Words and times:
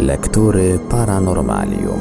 Lektury 0.00 0.78
Paranormalium. 0.90 2.00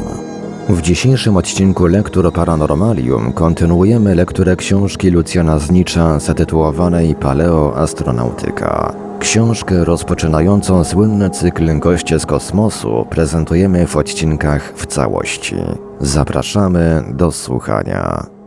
W 0.69 0.81
dzisiejszym 0.81 1.37
odcinku 1.37 1.85
Lektur 1.85 2.33
Paranormalium 2.33 3.33
kontynuujemy 3.33 4.15
lekturę 4.15 4.55
książki 4.55 5.09
Lucjana 5.09 5.59
Znicza 5.59 6.19
zatytułowanej 6.19 7.15
Paleoastronautyka. 7.15 8.93
Książkę 9.19 9.85
rozpoczynającą 9.85 10.83
słynny 10.83 11.29
cykl 11.29 11.79
Goście 11.79 12.19
z 12.19 12.25
kosmosu 12.25 13.05
prezentujemy 13.09 13.87
w 13.87 13.97
odcinkach 13.97 14.73
w 14.75 14.85
całości. 14.85 15.55
Zapraszamy 15.99 17.03
do 17.13 17.31
słuchania. 17.31 18.38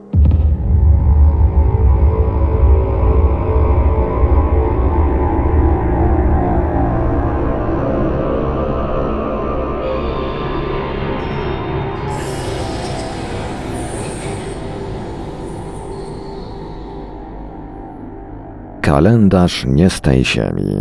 Kalendarz 18.82 19.64
nie 19.66 19.90
z 19.90 20.00
tej 20.00 20.24
ziemi. 20.24 20.76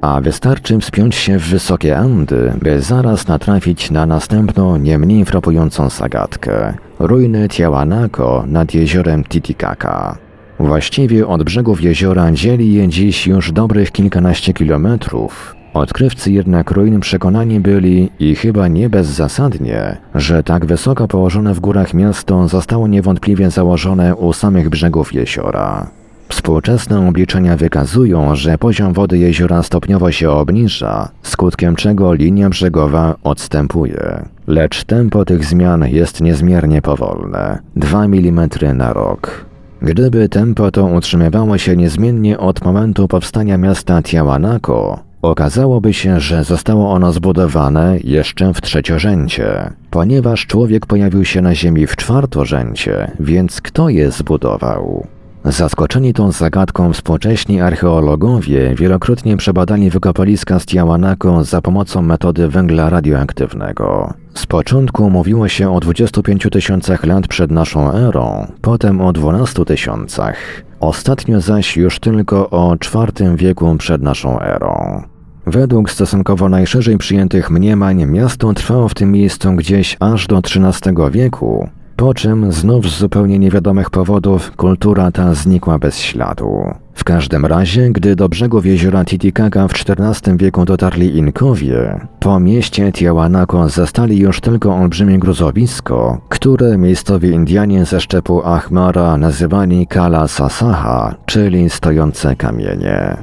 A 0.00 0.20
wystarczy 0.20 0.78
wspiąć 0.78 1.14
się 1.14 1.38
w 1.38 1.48
wysokie 1.48 1.98
Andy, 1.98 2.52
by 2.62 2.80
zaraz 2.80 3.28
natrafić 3.28 3.90
na 3.90 4.06
następną, 4.06 4.76
nie 4.76 4.98
mniej 4.98 5.24
frapującą 5.24 5.88
zagadkę. 5.88 6.74
Ruiny 6.98 7.48
Tiahuanaco 7.48 8.44
nad 8.46 8.74
jeziorem 8.74 9.24
Titicaca. 9.24 10.16
Właściwie 10.58 11.26
od 11.26 11.42
brzegów 11.42 11.82
jeziora 11.82 12.32
dzieli 12.32 12.72
je 12.72 12.88
dziś 12.88 13.26
już 13.26 13.52
dobrych 13.52 13.92
kilkanaście 13.92 14.52
kilometrów. 14.52 15.56
Odkrywcy 15.74 16.32
jednak 16.32 16.70
ruin 16.70 17.00
przekonani 17.00 17.60
byli, 17.60 18.10
i 18.18 18.34
chyba 18.34 18.68
nie 18.68 18.90
bezzasadnie, 18.90 19.96
że 20.14 20.42
tak 20.42 20.66
wysoko 20.66 21.08
położone 21.08 21.54
w 21.54 21.60
górach 21.60 21.94
miasto 21.94 22.48
zostało 22.48 22.88
niewątpliwie 22.88 23.50
założone 23.50 24.16
u 24.16 24.32
samych 24.32 24.68
brzegów 24.68 25.14
jeziora. 25.14 26.01
Współczesne 26.32 27.08
obliczenia 27.08 27.56
wykazują, 27.56 28.36
że 28.36 28.58
poziom 28.58 28.92
wody 28.92 29.18
jeziora 29.18 29.62
stopniowo 29.62 30.12
się 30.12 30.30
obniża, 30.30 31.08
skutkiem 31.22 31.76
czego 31.76 32.14
linia 32.14 32.48
brzegowa 32.50 33.14
odstępuje. 33.24 34.24
Lecz 34.46 34.84
tempo 34.84 35.24
tych 35.24 35.44
zmian 35.44 35.84
jest 35.88 36.20
niezmiernie 36.20 36.82
powolne 36.82 37.58
2 37.76 38.04
mm 38.04 38.48
na 38.74 38.92
rok. 38.92 39.44
Gdyby 39.82 40.28
tempo 40.28 40.70
to 40.70 40.84
utrzymywało 40.84 41.58
się 41.58 41.76
niezmiennie 41.76 42.38
od 42.38 42.64
momentu 42.64 43.08
powstania 43.08 43.58
miasta 43.58 44.02
Tiahuanaco, 44.02 44.98
okazałoby 45.22 45.92
się, 45.92 46.20
że 46.20 46.44
zostało 46.44 46.92
ono 46.92 47.12
zbudowane 47.12 47.98
jeszcze 48.04 48.54
w 48.54 48.60
trzeciorzęcie. 48.60 49.70
Ponieważ 49.90 50.46
człowiek 50.46 50.86
pojawił 50.86 51.24
się 51.24 51.42
na 51.42 51.54
Ziemi 51.54 51.86
w 51.86 51.96
czwartorzęcie, 51.96 53.10
więc 53.20 53.60
kto 53.60 53.88
je 53.88 54.10
zbudował? 54.10 55.06
Zaskoczeni 55.44 56.12
tą 56.12 56.32
zagadką 56.32 56.92
współcześni 56.92 57.60
archeologowie 57.60 58.74
wielokrotnie 58.74 59.36
przebadali 59.36 59.90
wykopaliska 59.90 60.58
z 60.58 60.66
Tiahuanaco 60.66 61.44
za 61.44 61.62
pomocą 61.62 62.02
metody 62.02 62.48
węgla 62.48 62.90
radioaktywnego. 62.90 64.14
Z 64.34 64.46
początku 64.46 65.10
mówiło 65.10 65.48
się 65.48 65.74
o 65.74 65.80
25 65.80 66.46
tysiącach 66.52 67.04
lat 67.04 67.28
przed 67.28 67.50
naszą 67.50 67.92
erą, 67.92 68.46
potem 68.60 69.00
o 69.00 69.12
12 69.12 69.64
tysiącach, 69.64 70.36
ostatnio 70.80 71.40
zaś 71.40 71.76
już 71.76 71.98
tylko 72.00 72.50
o 72.50 72.74
IV 72.74 73.36
wieku 73.36 73.76
przed 73.78 74.02
naszą 74.02 74.40
erą. 74.40 75.02
Według 75.46 75.90
stosunkowo 75.90 76.48
najszerzej 76.48 76.98
przyjętych 76.98 77.50
mniemań 77.50 78.06
miasto 78.06 78.52
trwało 78.52 78.88
w 78.88 78.94
tym 78.94 79.12
miejscu 79.12 79.52
gdzieś 79.52 79.96
aż 80.00 80.26
do 80.26 80.38
XIII 80.38 80.94
wieku, 81.10 81.68
po 81.96 82.14
czym 82.14 82.52
znów 82.52 82.90
z 82.90 82.98
zupełnie 82.98 83.38
niewiadomych 83.38 83.90
powodów 83.90 84.56
kultura 84.56 85.12
ta 85.12 85.34
znikła 85.34 85.78
bez 85.78 85.98
śladu. 85.98 86.64
W 86.94 87.04
każdym 87.04 87.46
razie, 87.46 87.90
gdy 87.90 88.16
do 88.16 88.28
brzegów 88.28 88.66
jeziora 88.66 89.04
Titicaca 89.04 89.68
w 89.68 89.72
XIV 89.72 90.36
wieku 90.36 90.64
dotarli 90.64 91.16
Inkowie, 91.16 92.06
po 92.20 92.40
mieście 92.40 92.92
Tiahuanaco 92.92 93.68
zastali 93.68 94.18
już 94.18 94.40
tylko 94.40 94.74
olbrzymie 94.74 95.18
gruzowisko, 95.18 96.20
które 96.28 96.78
miejscowi 96.78 97.28
Indianie 97.28 97.84
ze 97.84 98.00
szczepu 98.00 98.42
Ahmara 98.44 99.16
nazywali 99.16 99.86
Kala 99.86 100.28
Sasaha, 100.28 101.14
czyli 101.26 101.70
stojące 101.70 102.36
kamienie. 102.36 103.16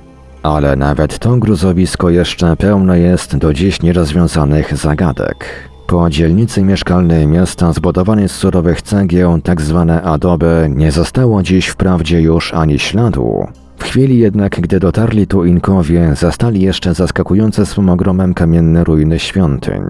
Ale 0.43 0.75
nawet 0.75 1.19
to 1.19 1.37
gruzowisko 1.37 2.09
jeszcze 2.09 2.55
pełno 2.55 2.95
jest 2.95 3.37
do 3.37 3.53
dziś 3.53 3.81
nierozwiązanych 3.81 4.77
zagadek. 4.77 5.69
Po 5.89 6.09
dzielnicy 6.09 6.63
mieszkalnej 6.63 7.27
miasta 7.27 7.73
zbudowanej 7.73 8.29
z 8.29 8.31
surowych 8.31 8.81
cegieł. 8.81 9.41
Tak 9.41 9.61
adobe, 10.03 10.69
nie 10.69 10.91
zostało 10.91 11.43
dziś 11.43 11.67
wprawdzie 11.67 12.21
już 12.21 12.53
ani 12.53 12.79
śladu. 12.79 13.47
W 13.77 13.83
chwili 13.83 14.19
jednak, 14.19 14.61
gdy 14.61 14.79
dotarli 14.79 15.27
tu 15.27 15.45
Inkowie, 15.45 16.15
zastali 16.15 16.61
jeszcze 16.61 16.93
zaskakujące 16.93 17.65
swym 17.65 17.89
ogromem 17.89 18.33
kamienne 18.33 18.83
ruiny 18.83 19.19
świątyń. 19.19 19.81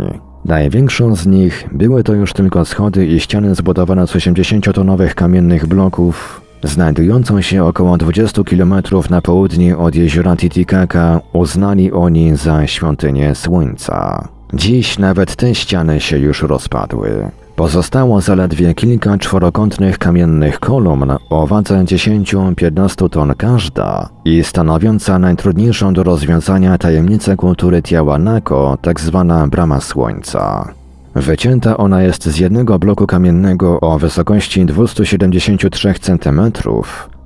Największą 0.46 1.16
z 1.16 1.28
nich 1.28 1.68
były 1.72 2.04
to 2.04 2.14
już 2.14 2.34
tylko 2.34 2.66
schody 2.66 3.06
i 3.06 3.20
ściany 3.20 3.56
zbudowane 3.56 4.08
z 4.08 4.12
80-tonowych 4.12 5.14
kamiennych 5.14 5.66
bloków, 5.66 6.42
znajdującą 6.64 7.42
się 7.42 7.64
około 7.64 7.98
20 7.98 8.44
km 8.44 8.74
na 9.10 9.22
południe 9.22 9.78
od 9.78 9.96
jeziora 9.96 10.36
Titicaca, 10.36 11.22
uznali 11.34 11.92
oni 11.92 12.36
za 12.36 12.68
świątynię 12.68 13.36
Słońca. 13.36 14.39
Dziś 14.54 15.00
nawet 15.00 15.36
te 15.36 15.56
ściany 15.56 16.00
się 16.00 16.18
już 16.18 16.42
rozpadły. 16.44 17.32
Pozostało 17.56 18.22
zaledwie 18.22 18.74
kilka 18.74 19.18
czworokątnych 19.18 19.98
kamiennych 19.98 20.60
kolumn 20.60 21.12
o 21.30 21.48
wadze 21.48 21.84
10-15 21.84 23.10
ton 23.10 23.36
każda 23.36 24.10
i 24.26 24.44
stanowiąca 24.44 25.20
najtrudniejszą 25.20 25.94
do 25.94 26.04
rozwiązania 26.04 26.78
tajemnicę 26.78 27.36
kultury 27.36 27.82
Tiahuanaco, 27.82 28.78
tak 28.82 29.00
zwana 29.00 29.48
brama 29.48 29.82
słońca. 29.82 30.74
Wycięta 31.16 31.78
ona 31.78 32.02
jest 32.02 32.26
z 32.26 32.38
jednego 32.38 32.80
bloku 32.80 33.08
kamiennego 33.08 33.80
o 33.80 34.00
wysokości 34.00 34.66
273 34.66 35.94
cm, 36.02 36.42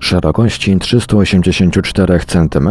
szerokości 0.04 0.80
384 0.80 2.20
cm 2.20 2.70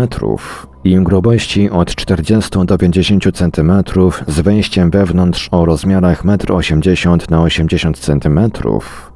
i 0.85 0.97
grubości 0.97 1.71
od 1.71 1.95
40 1.95 2.51
do 2.65 2.79
50 2.79 3.25
cm 3.35 3.73
z 4.27 4.41
wejściem 4.41 4.91
wewnątrz 4.91 5.49
o 5.51 5.65
rozmiarach 5.65 6.25
1,80 6.25 7.13
m 7.13 7.19
na 7.31 7.43
80 7.43 7.99
cm. 7.99 8.41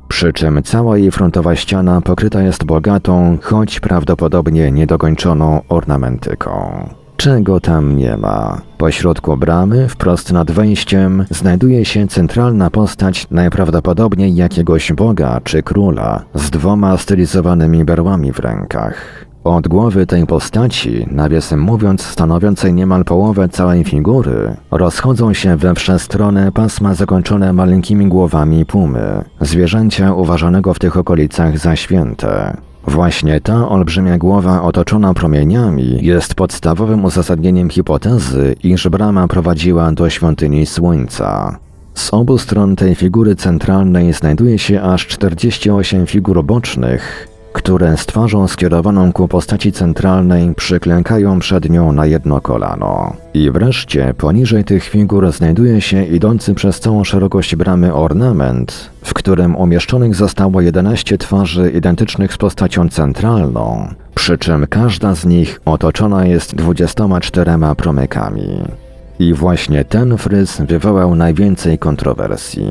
Przy 0.09 0.33
czym 0.33 0.63
cała 0.63 0.99
jej 0.99 1.11
frontowa 1.11 1.57
ściana 1.57 2.01
pokryta 2.01 2.43
jest 2.43 2.65
bogatą, 2.65 3.39
choć 3.43 3.81
prawdopodobnie 3.81 4.73
niedokończoną 4.73 5.63
ornamentyką. 5.69 6.89
Czego 7.17 7.61
tam 7.61 7.97
nie 7.97 8.17
ma? 8.17 8.61
Po 8.79 8.91
środku 8.91 9.37
bramy, 9.37 9.89
wprost 9.89 10.33
nad 10.33 10.51
wejściem, 10.51 11.25
znajduje 11.31 11.85
się 11.85 12.07
centralna 12.07 12.71
postać 12.71 13.27
najprawdopodobniej 13.31 14.35
jakiegoś 14.35 14.93
boga 14.93 15.41
czy 15.45 15.63
króla 15.63 16.23
z 16.35 16.51
dwoma 16.51 16.97
stylizowanymi 16.97 17.85
berłami 17.85 18.33
w 18.33 18.39
rękach. 18.39 19.27
Od 19.45 19.69
głowy 19.69 20.07
tej 20.07 20.27
postaci, 20.27 21.07
nawiasem 21.11 21.61
mówiąc 21.61 22.03
stanowiącej 22.03 22.75
niemal 22.75 23.05
połowę 23.05 23.49
całej 23.49 23.85
figury, 23.85 24.57
rozchodzą 24.71 25.33
się 25.33 25.57
we 25.57 25.75
wszechstronę 25.75 26.53
pasma 26.53 26.95
zakończone 26.95 27.53
maleńkimi 27.53 28.07
głowami 28.07 28.67
pumy, 28.67 29.25
zwierzęcia 29.41 30.15
uważanego 30.15 30.75
w 30.75 30.79
tych 30.79 30.97
okolicach 30.97 31.59
za 31.59 31.77
święte. 31.77 32.57
Właśnie 32.87 33.41
ta 33.41 33.69
olbrzymia 33.69 34.19
głowa 34.19 34.63
otoczona 34.63 35.15
promieniami 35.15 35.99
jest 36.03 36.35
podstawowym 36.35 37.05
uzasadnieniem 37.05 37.71
hipotezy, 37.71 38.57
iż 38.63 38.89
brama 38.89 39.29
prowadziła 39.29 39.93
do 39.93 40.11
świątyni 40.11 40.67
Słońca. 40.67 41.59
Z 41.95 42.15
obu 42.15 42.39
stron 42.39 42.77
tej 42.77 42.95
figury 42.95 43.37
centralnej 43.37 44.13
znajduje 44.13 44.59
się 44.59 44.83
aż 44.83 45.07
48 45.07 46.07
figur 46.07 46.45
bocznych, 46.45 47.29
które 47.57 47.97
z 47.97 48.07
twarzą 48.07 48.49
skierowaną 48.49 49.13
ku 49.13 49.29
postaci 49.29 49.73
centralnej 49.73 50.55
przyklękają 50.55 51.39
przed 51.39 51.71
nią 51.71 51.93
na 51.93 52.07
jedno 52.07 52.41
kolano. 52.41 53.17
I 53.35 53.51
wreszcie 53.51 54.15
poniżej 54.19 54.65
tych 54.65 54.85
figur 54.85 55.33
znajduje 55.33 55.81
się 55.81 56.05
idący 56.05 56.55
przez 56.55 56.81
całą 56.81 57.05
szerokość 57.05 57.57
bramy 57.57 57.95
ornament, 57.95 58.91
w 59.05 59.15
którym 59.15 59.57
umieszczonych 59.57 60.15
zostało 60.15 60.61
11 60.61 61.19
twarzy 61.19 61.71
identycznych 61.71 62.33
z 62.33 62.37
postacią 62.37 62.89
centralną, 62.89 63.89
przy 64.15 64.39
czym 64.39 64.67
każda 64.67 65.15
z 65.15 65.25
nich 65.27 65.61
otoczona 65.65 66.27
jest 66.27 66.55
24 66.55 67.53
promykami. 67.77 68.63
I 69.19 69.35
właśnie 69.35 69.85
ten 69.85 70.19
fryz 70.19 70.61
wywołał 70.69 71.15
najwięcej 71.15 71.79
kontrowersji. 71.79 72.67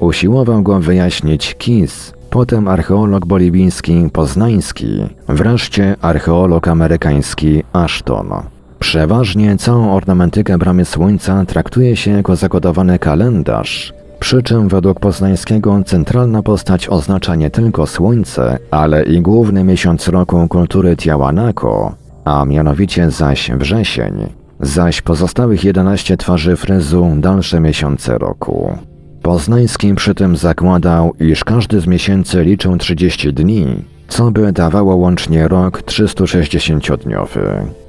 Usiłował 0.00 0.62
go 0.62 0.80
wyjaśnić 0.80 1.54
Kiss, 1.54 2.12
potem 2.30 2.68
archeolog 2.68 3.26
boliwijski 3.26 4.10
Poznański, 4.12 5.06
wreszcie 5.28 5.96
archeolog 6.02 6.68
amerykański 6.68 7.62
Ashton. 7.72 8.30
Przeważnie 8.78 9.56
całą 9.56 9.94
ornamentykę 9.94 10.58
bramy 10.58 10.84
słońca 10.84 11.44
traktuje 11.44 11.96
się 11.96 12.10
jako 12.10 12.36
zakodowany 12.36 12.98
kalendarz, 12.98 13.92
przy 14.20 14.42
czym 14.42 14.68
według 14.68 15.00
Poznańskiego 15.00 15.80
centralna 15.86 16.42
postać 16.42 16.88
oznacza 16.88 17.34
nie 17.34 17.50
tylko 17.50 17.86
słońce, 17.86 18.58
ale 18.70 19.02
i 19.02 19.20
główny 19.20 19.64
miesiąc 19.64 20.08
roku 20.08 20.48
kultury 20.48 20.96
Tiahuanaco, 20.96 21.94
a 22.24 22.44
mianowicie 22.44 23.10
zaś 23.10 23.50
wrzesień, 23.50 24.12
zaś 24.60 25.02
pozostałych 25.02 25.64
11 25.64 26.16
twarzy 26.16 26.56
fryzu 26.56 27.10
dalsze 27.16 27.60
miesiące 27.60 28.18
roku. 28.18 28.78
Poznański 29.22 29.94
przy 29.94 30.14
tym 30.14 30.36
zakładał, 30.36 31.14
iż 31.20 31.44
każdy 31.44 31.80
z 31.80 31.86
miesięcy 31.86 32.42
liczył 32.42 32.76
30 32.76 33.32
dni, 33.32 33.66
co 34.08 34.30
by 34.30 34.52
dawało 34.52 34.96
łącznie 34.96 35.48
rok 35.48 35.82
360-dniowy. 35.82 37.40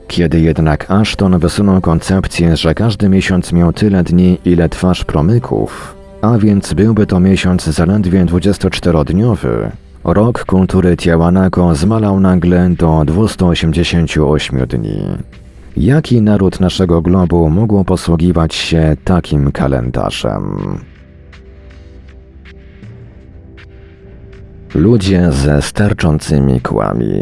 Kiedy 0.08 0.40
jednak 0.40 0.92
Ashton 0.92 1.40
wysunął 1.40 1.82
koncepcję, 1.82 2.58
że 2.58 2.74
każdy 2.74 3.10
miesiąc 3.10 3.54
miał 3.54 3.74
tyle 3.74 4.04
dni, 4.04 4.38
ile 4.46 4.70
twarz 4.70 5.06
promyków, 5.06 5.96
a 6.22 6.38
więc 6.38 6.74
byłby 6.74 7.06
to 7.06 7.20
miesiąc 7.20 7.64
zaledwie 7.64 8.26
24-dniowy, 8.26 9.70
rok 10.04 10.46
kultury 10.46 10.98
Tiahuanaco 10.98 11.76
zmalał 11.76 12.20
nagle 12.20 12.70
do 12.70 13.04
288 13.06 14.66
dni. 14.68 15.02
Jaki 15.78 16.22
naród 16.22 16.60
naszego 16.60 17.02
globu 17.02 17.50
mógł 17.50 17.84
posługiwać 17.84 18.56
się 18.56 18.98
takim 19.04 19.52
kalendarzem? 19.52 20.58
Ludzie 24.76 25.32
ze 25.32 25.62
sterczącymi 25.62 26.62
kłami. 26.62 27.22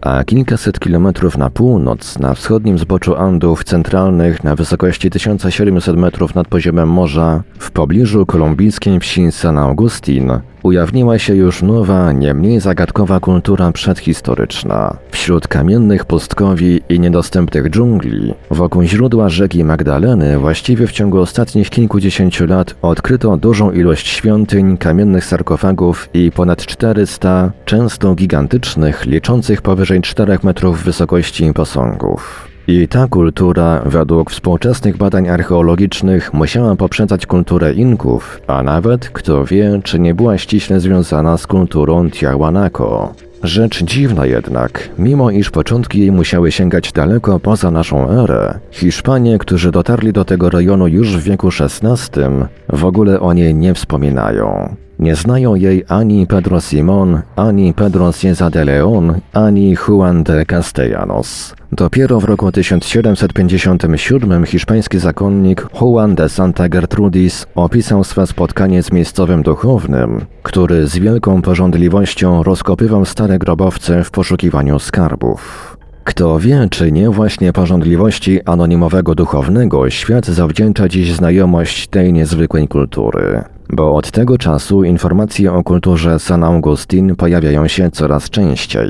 A 0.00 0.24
kilkaset 0.24 0.80
kilometrów 0.80 1.38
na 1.38 1.50
północ, 1.50 2.18
na 2.18 2.34
wschodnim 2.34 2.78
zboczu 2.78 3.16
Andów 3.16 3.64
centralnych, 3.64 4.44
na 4.44 4.56
wysokości 4.56 5.10
1700 5.10 5.96
metrów 5.96 6.34
nad 6.34 6.48
poziomem 6.48 6.88
morza, 6.88 7.42
w 7.58 7.70
pobliżu 7.70 8.26
kolumbijskiej 8.26 9.00
wsi 9.00 9.32
San 9.32 9.58
Augustin, 9.58 10.30
ujawniła 10.62 11.18
się 11.18 11.34
już 11.34 11.62
nowa, 11.62 12.12
nie 12.12 12.34
mniej 12.34 12.60
zagadkowa 12.60 13.20
kultura 13.20 13.72
przedhistoryczna. 13.72 14.96
Wśród 15.10 15.48
kamiennych 15.48 16.04
pustkowi 16.04 16.80
i 16.88 17.00
niedostępnych 17.00 17.70
dżungli, 17.70 18.34
wokół 18.50 18.82
źródła 18.82 19.28
rzeki 19.28 19.64
Magdaleny, 19.64 20.38
właściwie 20.38 20.86
w 20.86 20.92
ciągu 20.92 21.18
ostatnich 21.18 21.70
kilkudziesięciu 21.70 22.46
lat 22.46 22.74
odkryto 22.82 23.36
dużą 23.36 23.72
ilość 23.72 24.08
świątyń, 24.08 24.78
kamiennych 24.78 25.24
sarkofagów 25.24 26.08
i 26.14 26.32
ponad 26.32 26.66
400, 26.66 27.52
często 27.64 28.14
gigantycznych, 28.14 29.06
liczących 29.06 29.62
powyżej 29.62 30.00
4 30.00 30.38
metrów 30.42 30.84
wysokości 30.84 31.52
posągów. 31.52 32.51
I 32.68 32.88
ta 32.88 33.08
kultura, 33.08 33.82
według 33.86 34.30
współczesnych 34.30 34.96
badań 34.96 35.28
archeologicznych, 35.28 36.34
musiała 36.34 36.76
poprzedzać 36.76 37.26
kulturę 37.26 37.72
Inków, 37.72 38.40
a 38.46 38.62
nawet, 38.62 39.08
kto 39.08 39.44
wie, 39.44 39.80
czy 39.84 39.98
nie 39.98 40.14
była 40.14 40.38
ściśle 40.38 40.80
związana 40.80 41.36
z 41.36 41.46
kulturą 41.46 42.10
Tiahuanaco. 42.10 43.14
Rzecz 43.42 43.82
dziwna 43.84 44.26
jednak, 44.26 44.88
mimo 44.98 45.30
iż 45.30 45.50
początki 45.50 46.00
jej 46.00 46.12
musiały 46.12 46.52
sięgać 46.52 46.92
daleko 46.92 47.40
poza 47.40 47.70
naszą 47.70 48.10
erę, 48.10 48.58
Hiszpanie, 48.70 49.38
którzy 49.38 49.70
dotarli 49.70 50.12
do 50.12 50.24
tego 50.24 50.50
rejonu 50.50 50.88
już 50.88 51.16
w 51.16 51.22
wieku 51.22 51.48
XVI, 51.60 52.22
w 52.68 52.84
ogóle 52.84 53.20
o 53.20 53.32
niej 53.32 53.54
nie 53.54 53.74
wspominają. 53.74 54.76
Nie 54.98 55.16
znają 55.16 55.54
jej 55.54 55.84
ani 55.88 56.26
Pedro 56.26 56.60
Simon, 56.60 57.20
ani 57.36 57.74
Pedro 57.74 58.12
Cieza 58.12 58.50
de 58.50 58.64
León, 58.64 59.20
ani 59.32 59.76
Juan 59.76 60.24
de 60.24 60.46
Castellanos. 60.46 61.54
Dopiero 61.72 62.20
w 62.20 62.24
roku 62.24 62.52
1757 62.52 64.44
hiszpański 64.46 64.98
zakonnik 64.98 65.66
Juan 65.80 66.14
de 66.14 66.28
Santa 66.28 66.68
Gertrudis 66.68 67.46
opisał 67.54 68.04
swe 68.04 68.26
spotkanie 68.26 68.82
z 68.82 68.92
miejscowym 68.92 69.42
duchownym, 69.42 70.20
który 70.42 70.86
z 70.86 70.98
wielką 70.98 71.42
porządliwością 71.42 72.42
rozkopywał 72.42 73.04
stare 73.04 73.38
grobowce 73.38 74.04
w 74.04 74.10
poszukiwaniu 74.10 74.78
skarbów. 74.78 75.76
Kto 76.04 76.38
wie, 76.38 76.68
czy 76.70 76.92
nie 76.92 77.10
właśnie 77.10 77.52
porządliwości 77.52 78.42
anonimowego 78.44 79.14
duchownego 79.14 79.90
świat 79.90 80.26
zawdzięcza 80.26 80.88
dziś 80.88 81.12
znajomość 81.12 81.86
tej 81.86 82.12
niezwykłej 82.12 82.68
kultury. 82.68 83.44
Bo 83.72 83.94
od 83.94 84.10
tego 84.10 84.38
czasu 84.38 84.84
informacje 84.84 85.52
o 85.52 85.62
kulturze 85.62 86.18
San 86.18 86.44
Augustin 86.44 87.16
pojawiają 87.16 87.68
się 87.68 87.90
coraz 87.90 88.30
częściej. 88.30 88.88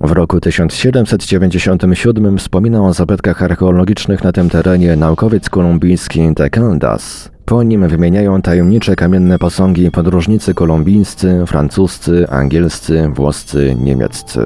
W 0.00 0.12
roku 0.12 0.40
1797 0.40 2.38
wspominał 2.38 2.86
o 2.86 2.92
zabytkach 2.92 3.42
archeologicznych 3.42 4.24
na 4.24 4.32
tym 4.32 4.50
terenie 4.50 4.96
naukowiec 4.96 5.50
kolumbijski 5.50 6.34
de 6.34 6.50
Caldas. 6.50 7.30
Po 7.44 7.62
nim 7.62 7.88
wymieniają 7.88 8.42
tajemnicze 8.42 8.96
kamienne 8.96 9.38
posągi 9.38 9.90
podróżnicy 9.90 10.54
kolumbijscy, 10.54 11.42
francuscy, 11.46 12.28
angielscy, 12.28 13.08
włoscy, 13.14 13.76
niemieccy. 13.80 14.40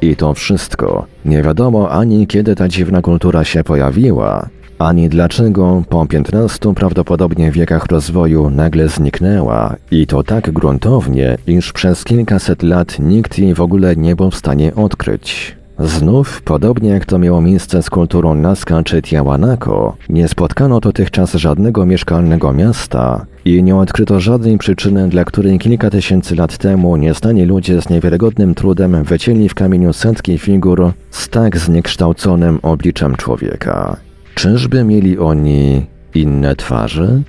I 0.00 0.16
to 0.16 0.34
wszystko. 0.34 1.06
Nie 1.24 1.42
wiadomo 1.42 1.90
ani 1.90 2.26
kiedy 2.26 2.54
ta 2.54 2.68
dziwna 2.68 3.02
kultura 3.02 3.44
się 3.44 3.64
pojawiła, 3.64 4.48
ani 4.78 5.08
dlaczego 5.08 5.82
po 5.88 6.06
15 6.06 6.74
prawdopodobnie 6.74 7.50
wiekach 7.50 7.86
rozwoju 7.86 8.50
nagle 8.50 8.88
zniknęła 8.88 9.76
i 9.90 10.06
to 10.06 10.22
tak 10.22 10.50
gruntownie, 10.50 11.38
iż 11.46 11.72
przez 11.72 12.04
kilkaset 12.04 12.62
lat 12.62 12.98
nikt 12.98 13.38
jej 13.38 13.54
w 13.54 13.60
ogóle 13.60 13.96
nie 13.96 14.16
był 14.16 14.30
w 14.30 14.36
stanie 14.36 14.74
odkryć. 14.74 15.56
Znów, 15.78 16.42
podobnie 16.42 16.90
jak 16.90 17.04
to 17.04 17.18
miało 17.18 17.40
miejsce 17.40 17.82
z 17.82 17.90
kulturą 17.90 18.34
Nazca 18.34 18.82
czy 18.82 19.02
Tiahuanaco, 19.02 19.96
nie 20.08 20.28
spotkano 20.28 20.80
dotychczas 20.80 21.34
żadnego 21.34 21.86
mieszkalnego 21.86 22.52
miasta 22.52 23.26
i 23.44 23.62
nie 23.62 23.76
odkryto 23.76 24.20
żadnej 24.20 24.58
przyczyny, 24.58 25.08
dla 25.08 25.24
której 25.24 25.58
kilka 25.58 25.90
tysięcy 25.90 26.34
lat 26.34 26.58
temu 26.58 26.96
nieznani 26.96 27.44
ludzie 27.44 27.82
z 27.82 27.90
niewiarygodnym 27.90 28.54
trudem 28.54 29.04
wycięli 29.04 29.48
w 29.48 29.54
kamieniu 29.54 29.92
setki 29.92 30.38
figur 30.38 30.92
z 31.10 31.28
tak 31.28 31.58
zniekształconym 31.58 32.58
obliczem 32.62 33.16
człowieka. 33.16 33.96
Czyżby 34.34 34.84
mieli 34.84 35.18
oni 35.18 35.86
inne 36.14 36.56
twarze? 36.56 37.22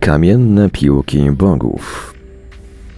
Kamienne 0.00 0.70
piłki 0.70 1.30
bogów. 1.30 2.09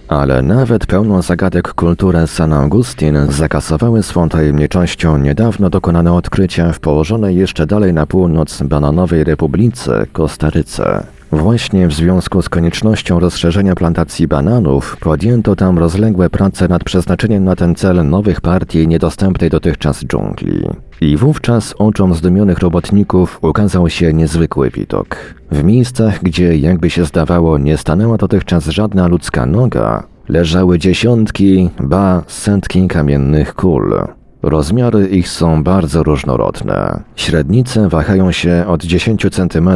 Ale 0.07 0.41
nawet 0.41 0.85
pełną 0.85 1.21
zagadek 1.21 1.73
kulturę 1.73 2.27
San 2.27 2.53
Augustin 2.53 3.17
zakasowały 3.29 4.03
swą 4.03 4.29
tajemniczością 4.29 5.17
niedawno 5.17 5.69
dokonane 5.69 6.13
odkrycia 6.13 6.71
w 6.71 6.79
położonej 6.79 7.35
jeszcze 7.35 7.65
dalej 7.65 7.93
na 7.93 8.05
północ 8.05 8.63
bananowej 8.63 9.23
republice 9.23 10.05
Kostaryce. 10.13 11.12
Właśnie 11.33 11.87
w 11.87 11.93
związku 11.93 12.41
z 12.41 12.49
koniecznością 12.49 13.19
rozszerzenia 13.19 13.75
plantacji 13.75 14.27
bananów 14.27 14.97
podjęto 14.99 15.55
tam 15.55 15.79
rozległe 15.79 16.29
prace 16.29 16.67
nad 16.67 16.83
przeznaczeniem 16.83 17.43
na 17.43 17.55
ten 17.55 17.75
cel 17.75 18.09
nowych 18.09 18.41
partii 18.41 18.87
niedostępnej 18.87 19.49
dotychczas 19.49 20.05
dżungli. 20.05 20.67
I 21.01 21.17
wówczas 21.17 21.73
oczom 21.77 22.13
zdumionych 22.13 22.59
robotników 22.59 23.39
ukazał 23.41 23.89
się 23.89 24.13
niezwykły 24.13 24.69
widok. 24.69 25.17
W 25.51 25.63
miejscach, 25.63 26.23
gdzie 26.23 26.57
jakby 26.57 26.89
się 26.89 27.05
zdawało 27.05 27.57
nie 27.57 27.77
stanęła 27.77 28.17
dotychczas 28.17 28.65
żadna 28.65 29.07
ludzka 29.07 29.45
noga, 29.45 30.03
leżały 30.29 30.79
dziesiątki, 30.79 31.69
ba 31.79 32.23
setki 32.27 32.87
kamiennych 32.87 33.53
kul. 33.53 33.93
Rozmiary 34.43 35.07
ich 35.07 35.29
są 35.29 35.63
bardzo 35.63 36.03
różnorodne. 36.03 37.03
Średnice 37.15 37.89
wahają 37.89 38.31
się 38.31 38.65
od 38.67 38.83
10 38.83 39.25
cm 39.31 39.69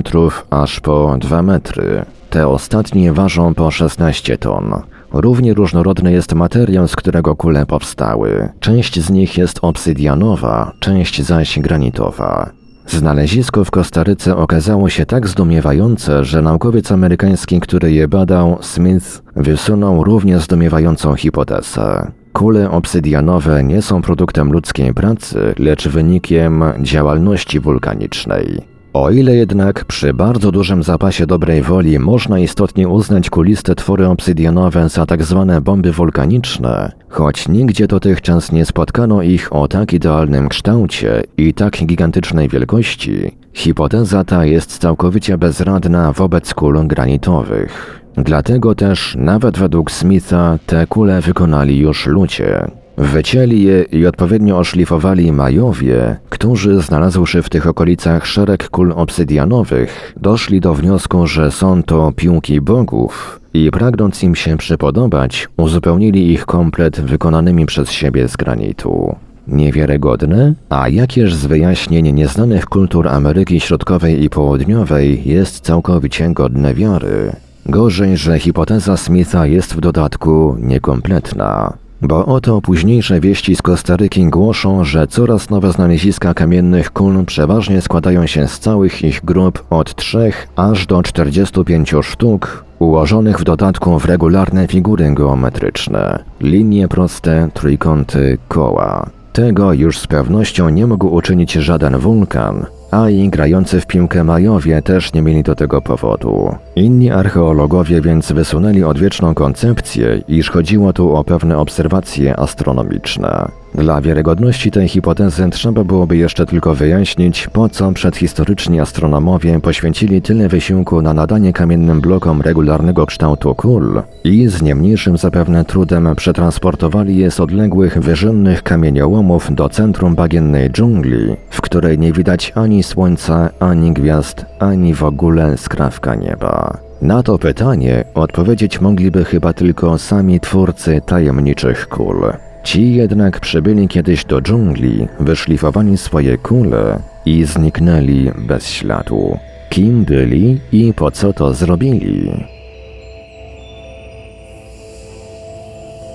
aż 0.49 0.79
po 0.79 1.17
2 1.19 1.41
metry. 1.41 2.05
Te 2.29 2.47
ostatnie 2.47 3.13
ważą 3.13 3.53
po 3.53 3.71
16 3.71 4.37
ton. 4.37 4.73
Równie 5.13 5.53
różnorodny 5.53 6.11
jest 6.11 6.33
materiał, 6.33 6.87
z 6.87 6.95
którego 6.95 7.35
kule 7.35 7.65
powstały. 7.65 8.49
Część 8.59 8.99
z 8.99 9.09
nich 9.09 9.37
jest 9.37 9.59
obsydianowa, 9.61 10.71
część 10.79 11.21
zaś 11.21 11.59
granitowa. 11.59 12.49
Znalezisko 12.87 13.65
w 13.65 13.71
Kostaryce 13.71 14.37
okazało 14.37 14.89
się 14.89 15.05
tak 15.05 15.27
zdumiewające, 15.27 16.25
że 16.25 16.41
naukowiec 16.41 16.91
amerykański, 16.91 17.59
który 17.59 17.91
je 17.91 18.07
badał, 18.07 18.57
Smith, 18.61 19.21
wysunął 19.35 20.03
równie 20.03 20.39
zdumiewającą 20.39 21.15
hipotezę. 21.15 22.11
Kule 22.37 22.71
obsydianowe 22.71 23.63
nie 23.63 23.81
są 23.81 24.01
produktem 24.01 24.51
ludzkiej 24.51 24.93
pracy, 24.93 25.55
lecz 25.59 25.87
wynikiem 25.87 26.63
działalności 26.81 27.59
wulkanicznej. 27.59 28.76
O 28.97 29.09
ile 29.09 29.35
jednak 29.35 29.85
przy 29.85 30.13
bardzo 30.13 30.51
dużym 30.51 30.83
zapasie 30.83 31.25
dobrej 31.25 31.61
woli 31.61 31.99
można 31.99 32.39
istotnie 32.39 32.87
uznać 32.87 33.29
kuliste 33.29 33.75
twory 33.75 34.07
obsydianowe 34.07 34.89
za 34.89 35.05
tak 35.05 35.23
zwane 35.23 35.61
bomby 35.61 35.91
wulkaniczne, 35.91 36.91
choć 37.09 37.47
nigdzie 37.47 37.87
dotychczas 37.87 38.51
nie 38.51 38.65
spotkano 38.65 39.21
ich 39.21 39.53
o 39.53 39.67
tak 39.67 39.93
idealnym 39.93 40.49
kształcie 40.49 41.23
i 41.37 41.53
tak 41.53 41.85
gigantycznej 41.85 42.49
wielkości, 42.49 43.31
hipoteza 43.53 44.23
ta 44.23 44.45
jest 44.45 44.77
całkowicie 44.77 45.37
bezradna 45.37 46.13
wobec 46.13 46.53
kul 46.53 46.87
granitowych. 46.87 48.01
Dlatego 48.15 48.75
też 48.75 49.15
nawet 49.19 49.57
według 49.57 49.91
Smitha 49.91 50.59
te 50.65 50.87
kule 50.87 51.21
wykonali 51.21 51.77
już 51.77 52.07
ludzie. 52.07 52.67
Wycięli 52.97 53.63
je 53.63 53.83
i 53.83 54.05
odpowiednio 54.05 54.57
oszlifowali 54.57 55.31
Majowie, 55.31 56.15
którzy 56.29 56.81
znalazłszy 56.81 57.41
w 57.41 57.49
tych 57.49 57.67
okolicach 57.67 58.27
szereg 58.27 58.69
kul 58.69 58.91
obsydianowych, 58.95 60.13
doszli 60.21 60.61
do 60.61 60.73
wniosku, 60.73 61.27
że 61.27 61.51
są 61.51 61.83
to 61.83 62.11
piłki 62.15 62.61
bogów 62.61 63.39
i 63.53 63.71
pragnąc 63.71 64.23
im 64.23 64.35
się 64.35 64.57
przypodobać, 64.57 65.47
uzupełnili 65.57 66.31
ich 66.31 66.45
komplet 66.45 67.01
wykonanymi 67.01 67.65
przez 67.65 67.91
siebie 67.91 68.27
z 68.27 68.37
granitu. 68.37 69.15
Niewiarygodne? 69.47 70.53
A 70.69 70.89
jakież 70.89 71.35
z 71.35 71.45
wyjaśnień 71.45 72.11
nieznanych 72.11 72.65
kultur 72.65 73.07
Ameryki 73.07 73.59
Środkowej 73.59 74.23
i 74.23 74.29
Południowej 74.29 75.21
jest 75.25 75.59
całkowicie 75.59 76.29
godne 76.29 76.73
wiary. 76.73 77.31
Gorzej, 77.65 78.17
że 78.17 78.39
hipoteza 78.39 78.97
Smitha 78.97 79.45
jest 79.45 79.73
w 79.73 79.79
dodatku 79.79 80.57
niekompletna. 80.59 81.73
Bo 82.01 82.25
oto 82.25 82.61
późniejsze 82.61 83.19
wieści 83.19 83.55
z 83.55 83.61
Kostaryki 83.61 84.25
głoszą, 84.25 84.83
że 84.83 85.07
coraz 85.07 85.49
nowe 85.49 85.71
znaleziska 85.71 86.33
kamiennych 86.33 86.91
kul 86.91 87.25
przeważnie 87.25 87.81
składają 87.81 88.27
się 88.27 88.47
z 88.47 88.59
całych 88.59 89.01
ich 89.01 89.25
grup 89.25 89.63
od 89.69 89.95
3 89.95 90.31
aż 90.55 90.85
do 90.85 91.03
45 91.03 91.93
sztuk, 92.01 92.65
ułożonych 92.79 93.39
w 93.39 93.43
dodatku 93.43 93.99
w 93.99 94.05
regularne 94.05 94.67
figury 94.67 95.13
geometryczne, 95.13 96.23
linie 96.41 96.87
proste, 96.87 97.49
trójkąty, 97.53 98.37
koła. 98.47 99.09
Tego 99.33 99.73
już 99.73 99.99
z 99.99 100.07
pewnością 100.07 100.69
nie 100.69 100.87
mógł 100.87 101.07
uczynić 101.07 101.53
żaden 101.53 101.97
wulkan, 101.97 102.65
a 102.91 103.09
i 103.09 103.29
grający 103.29 103.81
w 103.81 103.85
piłkę 103.85 104.23
Majowie 104.23 104.81
też 104.81 105.13
nie 105.13 105.21
mieli 105.21 105.43
do 105.43 105.55
tego 105.55 105.81
powodu. 105.81 106.55
Inni 106.75 107.11
archeologowie 107.11 108.01
więc 108.01 108.31
wysunęli 108.31 108.83
odwieczną 108.83 109.33
koncepcję, 109.33 110.21
iż 110.27 110.49
chodziło 110.49 110.93
tu 110.93 111.15
o 111.15 111.23
pewne 111.23 111.57
obserwacje 111.57 112.39
astronomiczne. 112.39 113.47
Dla 113.77 114.01
wiarygodności 114.01 114.71
tej 114.71 114.87
hipotezy 114.87 115.49
trzeba 115.49 115.83
byłoby 115.83 116.17
jeszcze 116.17 116.45
tylko 116.45 116.75
wyjaśnić, 116.75 117.47
po 117.47 117.69
co 117.69 117.91
przedhistoryczni 117.91 118.79
astronomowie 118.79 119.59
poświęcili 119.59 120.21
tyle 120.21 120.47
wysiłku 120.47 121.01
na 121.01 121.13
nadanie 121.13 121.53
kamiennym 121.53 122.01
blokom 122.01 122.41
regularnego 122.41 123.05
kształtu 123.05 123.55
kul 123.55 124.01
i 124.23 124.47
z 124.47 124.61
nie 124.61 124.75
mniejszym 124.75 125.17
zapewne 125.17 125.65
trudem 125.65 126.15
przetransportowali 126.15 127.17
je 127.17 127.31
z 127.31 127.39
odległych, 127.39 127.99
wyżynnych 127.99 128.63
kamieniołomów 128.63 129.55
do 129.55 129.69
centrum 129.69 130.15
bagiennej 130.15 130.69
dżungli, 130.69 131.35
w 131.49 131.61
której 131.61 131.99
nie 131.99 132.11
widać 132.13 132.53
ani 132.55 132.83
słońca, 132.83 133.49
ani 133.59 133.93
gwiazd, 133.93 134.45
ani 134.59 134.93
w 134.93 135.03
ogóle 135.03 135.57
skrawka 135.57 136.15
nieba. 136.15 136.77
Na 137.01 137.23
to 137.23 137.37
pytanie 137.37 138.03
odpowiedzieć 138.13 138.81
mogliby 138.81 139.25
chyba 139.25 139.53
tylko 139.53 139.97
sami 139.97 140.39
twórcy 140.39 141.01
tajemniczych 141.05 141.87
kul. 141.87 142.17
Ci 142.63 142.93
jednak 142.93 143.39
przybyli 143.39 143.87
kiedyś 143.87 144.25
do 144.25 144.41
dżungli, 144.41 145.07
wyszlifowali 145.19 145.97
swoje 145.97 146.37
kule 146.37 146.99
i 147.25 147.43
zniknęli 147.43 148.31
bez 148.47 148.67
śladu. 148.67 149.37
Kim 149.69 150.03
byli 150.05 150.59
i 150.71 150.93
po 150.93 151.11
co 151.11 151.33
to 151.33 151.53
zrobili? 151.53 152.45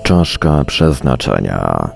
Czaszka 0.03 0.65
przeznaczenia. 0.65 1.89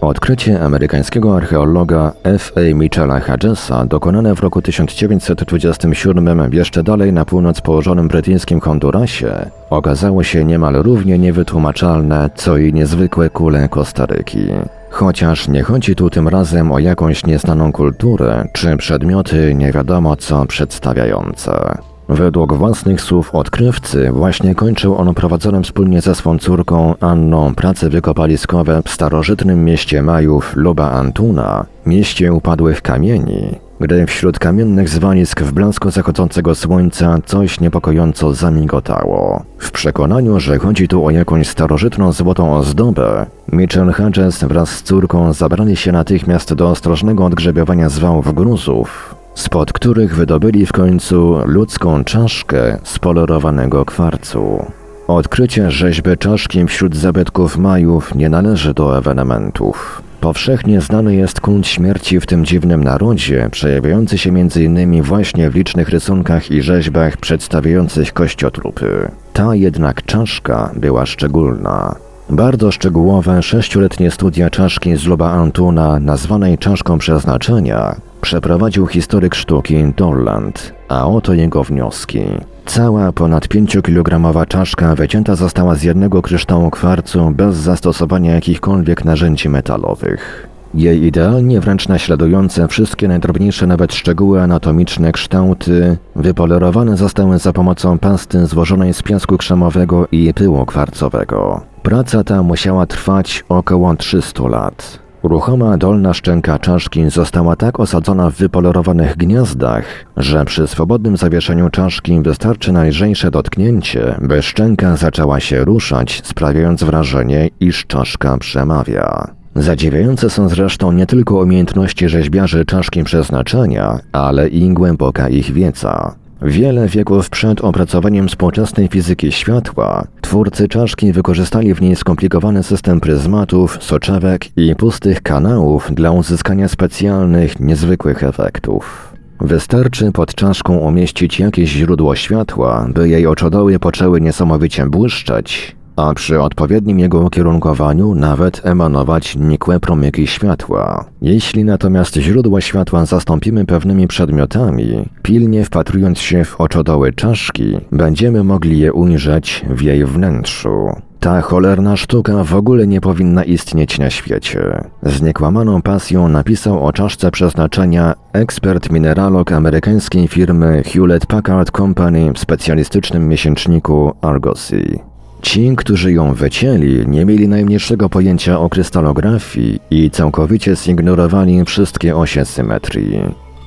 Odkrycie 0.00 0.60
amerykańskiego 0.60 1.36
archeologa 1.36 2.12
F. 2.24 2.52
A. 2.56 2.74
Michela 2.74 3.20
Hodgesa, 3.20 3.86
dokonane 3.86 4.34
w 4.34 4.40
roku 4.40 4.62
1927 4.62 6.50
w 6.50 6.54
jeszcze 6.54 6.82
dalej 6.82 7.12
na 7.12 7.24
północ 7.24 7.60
położonym 7.60 8.08
brytyjskim 8.08 8.60
Hondurasie, 8.60 9.50
okazało 9.70 10.22
się 10.22 10.44
niemal 10.44 10.74
równie 10.74 11.18
niewytłumaczalne, 11.18 12.30
co 12.34 12.56
i 12.56 12.72
niezwykłe 12.72 13.30
kule 13.30 13.68
Kostaryki. 13.68 14.48
Chociaż 14.90 15.48
nie 15.48 15.62
chodzi 15.62 15.94
tu 15.94 16.10
tym 16.10 16.28
razem 16.28 16.72
o 16.72 16.78
jakąś 16.78 17.26
nieznaną 17.26 17.72
kulturę, 17.72 18.44
czy 18.52 18.76
przedmioty 18.76 19.54
nie 19.54 19.72
wiadomo 19.72 20.16
co 20.16 20.46
przedstawiające. 20.46 21.78
Według 22.08 22.54
własnych 22.54 23.00
słów 23.00 23.34
odkrywcy 23.34 24.10
właśnie 24.12 24.54
kończył 24.54 24.96
on 24.96 25.14
prowadzonym 25.14 25.62
wspólnie 25.62 26.00
ze 26.00 26.14
swą 26.14 26.38
córką 26.38 26.94
Anną 27.00 27.54
prace 27.54 27.90
wykopaliskowe 27.90 28.82
w 28.84 28.90
starożytnym 28.90 29.64
mieście 29.64 30.02
Majów 30.02 30.56
Luba 30.56 30.90
Antuna, 30.90 31.66
mieście 31.86 32.32
upadłych 32.32 32.82
kamieni, 32.82 33.58
gdy 33.80 34.06
wśród 34.06 34.38
kamiennych 34.38 34.88
zwalisk 34.88 35.42
w 35.42 35.52
blasku 35.52 35.90
zachodzącego 35.90 36.54
słońca 36.54 37.18
coś 37.26 37.60
niepokojąco 37.60 38.34
zamigotało. 38.34 39.42
W 39.58 39.70
przekonaniu, 39.70 40.40
że 40.40 40.58
chodzi 40.58 40.88
tu 40.88 41.06
o 41.06 41.10
jakąś 41.10 41.48
starożytną 41.48 42.12
złotą 42.12 42.56
ozdobę, 42.56 43.26
Mitchell 43.52 43.92
Hodges 43.92 44.44
wraz 44.44 44.70
z 44.70 44.82
córką 44.82 45.32
zabrali 45.32 45.76
się 45.76 45.92
natychmiast 45.92 46.54
do 46.54 46.68
ostrożnego 46.68 47.24
odgrzebiowania 47.24 47.88
zwałów 47.88 48.34
gruzów, 48.34 49.17
spod 49.38 49.72
których 49.72 50.14
wydobyli 50.16 50.66
w 50.66 50.72
końcu 50.72 51.38
ludzką 51.44 52.04
czaszkę 52.04 52.78
z 52.84 52.98
polerowanego 52.98 53.84
kwarcu. 53.84 54.66
Odkrycie 55.08 55.70
rzeźby 55.70 56.10
czaszki 56.18 56.66
wśród 56.66 56.96
zabytków 56.96 57.58
Majów 57.58 58.14
nie 58.14 58.28
należy 58.28 58.74
do 58.74 58.98
ewenementów. 58.98 60.02
Powszechnie 60.20 60.80
znany 60.80 61.14
jest 61.14 61.40
kult 61.40 61.66
śmierci 61.66 62.20
w 62.20 62.26
tym 62.26 62.44
dziwnym 62.44 62.84
narodzie, 62.84 63.48
przejawiający 63.50 64.18
się 64.18 64.30
m.in. 64.30 65.02
właśnie 65.02 65.50
w 65.50 65.54
licznych 65.54 65.88
rysunkach 65.88 66.50
i 66.50 66.62
rzeźbach 66.62 67.16
przedstawiających 67.16 68.12
kościotrupy. 68.12 69.10
Ta 69.32 69.54
jednak 69.54 70.02
czaszka 70.02 70.70
była 70.76 71.06
szczególna. 71.06 72.07
Bardzo 72.30 72.70
szczegółowe 72.70 73.42
sześcioletnie 73.42 74.10
studia 74.10 74.50
czaszki 74.50 74.96
z 74.96 75.06
Luba 75.06 75.30
Antuna, 75.30 76.00
nazwanej 76.00 76.58
czaszką 76.58 76.98
przeznaczenia, 76.98 77.96
przeprowadził 78.20 78.86
historyk 78.86 79.34
sztuki 79.34 79.92
Dorland, 79.96 80.72
a 80.88 81.06
oto 81.06 81.34
jego 81.34 81.64
wnioski. 81.64 82.22
Cała 82.66 83.12
ponad 83.12 83.46
5-kilogramowa 83.46 84.46
czaszka 84.46 84.94
wycięta 84.94 85.34
została 85.34 85.74
z 85.74 85.82
jednego 85.82 86.22
kryształu 86.22 86.70
kwarcu 86.70 87.30
bez 87.30 87.56
zastosowania 87.56 88.34
jakichkolwiek 88.34 89.04
narzędzi 89.04 89.48
metalowych. 89.48 90.48
Jej 90.74 91.04
idealnie 91.04 91.60
wręcz 91.60 91.88
naśladujące 91.88 92.68
wszystkie 92.68 93.08
najdrobniejsze 93.08 93.66
nawet 93.66 93.94
szczegóły 93.94 94.42
anatomiczne 94.42 95.12
kształty 95.12 95.96
wypolerowane 96.16 96.96
zostały 96.96 97.38
za 97.38 97.52
pomocą 97.52 97.98
pasty 97.98 98.46
złożonej 98.46 98.94
z 98.94 99.02
piasku 99.02 99.36
krzemowego 99.36 100.06
i 100.12 100.34
pyłu 100.34 100.66
kwarcowego. 100.66 101.60
Praca 101.88 102.24
ta 102.24 102.42
musiała 102.42 102.86
trwać 102.86 103.44
około 103.48 103.96
300 103.96 104.48
lat. 104.48 104.98
Ruchoma 105.22 105.78
dolna 105.78 106.14
szczęka 106.14 106.58
czaszki 106.58 107.10
została 107.10 107.56
tak 107.56 107.80
osadzona 107.80 108.30
w 108.30 108.34
wypolerowanych 108.34 109.16
gniazdach, 109.16 109.84
że 110.16 110.44
przy 110.44 110.66
swobodnym 110.66 111.16
zawieszeniu 111.16 111.70
czaszki 111.70 112.20
wystarczy 112.22 112.72
najlżejsze 112.72 113.30
dotknięcie, 113.30 114.14
by 114.20 114.42
szczęka 114.42 114.96
zaczęła 114.96 115.40
się 115.40 115.64
ruszać, 115.64 116.20
sprawiając 116.24 116.82
wrażenie, 116.82 117.48
iż 117.60 117.86
czaszka 117.86 118.38
przemawia. 118.38 119.30
Zadziwiające 119.54 120.30
są 120.30 120.48
zresztą 120.48 120.92
nie 120.92 121.06
tylko 121.06 121.34
umiejętności 121.34 122.08
rzeźbiarzy 122.08 122.64
czaszki 122.64 123.04
przeznaczenia, 123.04 123.98
ale 124.12 124.48
i 124.48 124.68
głęboka 124.74 125.28
ich 125.28 125.52
wiedza. 125.52 126.14
Wiele 126.42 126.88
wieków 126.88 127.30
przed 127.30 127.60
opracowaniem 127.60 128.28
współczesnej 128.28 128.88
fizyki 128.88 129.32
światła, 129.32 130.06
twórcy 130.20 130.68
czaszki 130.68 131.12
wykorzystali 131.12 131.74
w 131.74 131.80
niej 131.80 131.96
skomplikowany 131.96 132.62
system 132.62 133.00
pryzmatów, 133.00 133.78
soczewek 133.80 134.58
i 134.58 134.74
pustych 134.74 135.22
kanałów 135.22 135.94
dla 135.94 136.10
uzyskania 136.10 136.68
specjalnych, 136.68 137.60
niezwykłych 137.60 138.24
efektów. 138.24 139.14
Wystarczy 139.40 140.12
pod 140.12 140.34
czaszką 140.34 140.76
umieścić 140.76 141.40
jakieś 141.40 141.70
źródło 141.70 142.16
światła, 142.16 142.88
by 142.94 143.08
jej 143.08 143.26
oczodoły 143.26 143.78
poczęły 143.78 144.20
niesamowicie 144.20 144.86
błyszczeć, 144.86 145.76
a 145.98 146.14
przy 146.14 146.40
odpowiednim 146.40 146.98
jego 146.98 147.20
ukierunkowaniu 147.20 148.14
nawet 148.14 148.66
emanować 148.66 149.36
nikłe 149.36 149.80
promyki 149.80 150.26
światła. 150.26 151.04
Jeśli 151.22 151.64
natomiast 151.64 152.16
źródła 152.16 152.60
światła 152.60 153.06
zastąpimy 153.06 153.66
pewnymi 153.66 154.08
przedmiotami, 154.08 155.08
pilnie 155.22 155.64
wpatrując 155.64 156.18
się 156.18 156.44
w 156.44 156.60
oczodoły 156.60 157.12
czaszki, 157.12 157.78
będziemy 157.92 158.44
mogli 158.44 158.78
je 158.78 158.92
ujrzeć 158.92 159.64
w 159.70 159.82
jej 159.82 160.04
wnętrzu. 160.04 160.88
Ta 161.20 161.40
cholerna 161.40 161.96
sztuka 161.96 162.44
w 162.44 162.54
ogóle 162.54 162.86
nie 162.86 163.00
powinna 163.00 163.44
istnieć 163.44 163.98
na 163.98 164.10
świecie. 164.10 164.84
Z 165.02 165.22
niekłamaną 165.22 165.82
pasją 165.82 166.28
napisał 166.28 166.84
o 166.86 166.92
czaszce 166.92 167.30
przeznaczenia 167.30 168.14
ekspert 168.32 168.90
mineralog 168.90 169.52
amerykańskiej 169.52 170.28
firmy 170.28 170.82
Hewlett 170.86 171.26
Packard 171.26 171.70
Company 171.70 172.32
w 172.32 172.38
specjalistycznym 172.38 173.28
miesięczniku 173.28 174.12
Argosy. 174.20 175.07
Ci, 175.42 175.76
którzy 175.76 176.12
ją 176.12 176.34
wycięli, 176.34 177.08
nie 177.08 177.24
mieli 177.24 177.48
najmniejszego 177.48 178.08
pojęcia 178.08 178.60
o 178.60 178.68
krystalografii 178.68 179.80
i 179.90 180.10
całkowicie 180.10 180.76
zignorowali 180.76 181.64
wszystkie 181.64 182.16
osie 182.16 182.44
symetrii. 182.44 183.20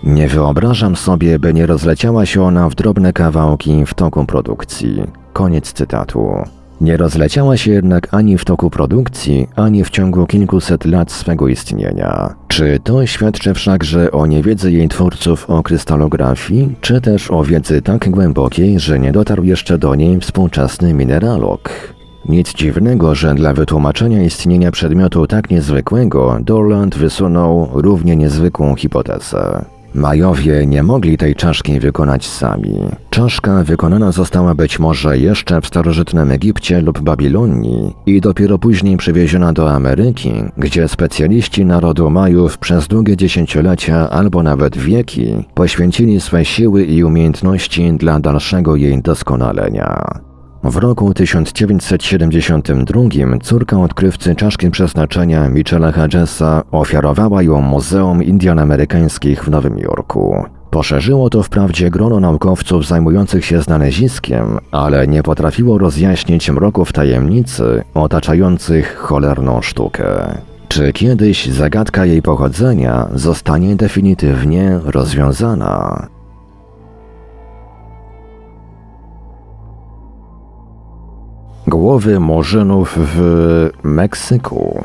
Nie 0.03 0.27
wyobrażam 0.27 0.95
sobie, 0.95 1.39
by 1.39 1.53
nie 1.53 1.65
rozleciała 1.65 2.25
się 2.25 2.43
ona 2.43 2.69
w 2.69 2.75
drobne 2.75 3.13
kawałki 3.13 3.85
w 3.85 3.93
toku 3.93 4.25
produkcji. 4.25 5.03
Koniec 5.33 5.73
cytatu. 5.73 6.60
Nie 6.81 6.97
rozleciała 6.97 7.57
się 7.57 7.71
jednak 7.71 8.07
ani 8.13 8.37
w 8.37 8.45
toku 8.45 8.69
produkcji, 8.69 9.47
ani 9.55 9.83
w 9.83 9.89
ciągu 9.89 10.27
kilkuset 10.27 10.85
lat 10.85 11.11
swego 11.11 11.47
istnienia. 11.47 12.35
Czy 12.47 12.79
to 12.83 13.05
świadczy 13.05 13.53
wszakże 13.53 14.11
o 14.11 14.25
niewiedzy 14.25 14.71
jej 14.71 14.89
twórców 14.89 15.49
o 15.49 15.63
krystalografii, 15.63 16.75
czy 16.81 17.01
też 17.01 17.31
o 17.31 17.43
wiedzy 17.43 17.81
tak 17.81 18.09
głębokiej, 18.09 18.79
że 18.79 18.99
nie 18.99 19.11
dotarł 19.11 19.43
jeszcze 19.43 19.77
do 19.77 19.95
niej 19.95 20.19
współczesny 20.19 20.93
mineralog? 20.93 21.69
Nic 22.29 22.53
dziwnego, 22.53 23.15
że 23.15 23.35
dla 23.35 23.53
wytłumaczenia 23.53 24.23
istnienia 24.23 24.71
przedmiotu 24.71 25.27
tak 25.27 25.49
niezwykłego 25.49 26.37
Dorland 26.41 26.95
wysunął 26.95 27.69
równie 27.73 28.15
niezwykłą 28.15 28.75
hipotezę. 28.75 29.65
Majowie 29.93 30.65
nie 30.65 30.83
mogli 30.83 31.17
tej 31.17 31.35
czaszki 31.35 31.79
wykonać 31.79 32.25
sami. 32.25 32.77
Czaszka 33.09 33.63
wykonana 33.63 34.11
została 34.11 34.55
być 34.55 34.79
może 34.79 35.17
jeszcze 35.17 35.61
w 35.61 35.67
starożytnym 35.67 36.31
Egipcie 36.31 36.81
lub 36.81 36.99
Babilonii 36.99 37.95
i 38.05 38.21
dopiero 38.21 38.57
później 38.57 38.97
przywieziona 38.97 39.53
do 39.53 39.71
Ameryki, 39.71 40.33
gdzie 40.57 40.87
specjaliści 40.87 41.65
narodu 41.65 42.09
Majów 42.09 42.57
przez 42.57 42.87
długie 42.87 43.17
dziesięciolecia 43.17 44.09
albo 44.09 44.43
nawet 44.43 44.77
wieki 44.77 45.45
poświęcili 45.53 46.21
swe 46.21 46.45
siły 46.45 46.85
i 46.85 47.03
umiejętności 47.03 47.93
dla 47.93 48.19
dalszego 48.19 48.75
jej 48.75 49.01
doskonalenia. 49.01 50.30
W 50.63 50.75
roku 50.75 51.13
1972 51.13 53.01
córka 53.41 53.79
odkrywcy 53.79 54.35
czaszki 54.35 54.71
przeznaczenia 54.71 55.49
Michela 55.49 55.91
Hedgesa 55.91 56.63
ofiarowała 56.71 57.43
ją 57.43 57.61
Muzeum 57.61 58.23
Indian 58.23 58.59
Amerykańskich 58.59 59.43
w 59.43 59.49
Nowym 59.49 59.77
Jorku. 59.77 60.45
Poszerzyło 60.69 61.29
to 61.29 61.43
wprawdzie 61.43 61.89
grono 61.89 62.19
naukowców 62.19 62.87
zajmujących 62.87 63.45
się 63.45 63.61
znaleziskiem, 63.61 64.59
ale 64.71 65.07
nie 65.07 65.23
potrafiło 65.23 65.77
rozjaśnić 65.77 66.49
mroków 66.49 66.93
tajemnicy 66.93 67.83
otaczających 67.93 68.97
cholerną 68.97 69.61
sztukę. 69.61 70.05
Czy 70.67 70.93
kiedyś 70.93 71.47
zagadka 71.47 72.05
jej 72.05 72.21
pochodzenia 72.21 73.07
zostanie 73.15 73.75
definitywnie 73.75 74.79
rozwiązana? 74.85 76.07
Głowy 81.67 82.19
murzynów 82.19 82.97
w 82.97 83.69
Meksyku. 83.83 84.83